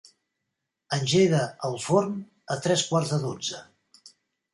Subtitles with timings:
[0.95, 2.15] Engega el forn
[2.57, 3.61] a tres quarts de dotze.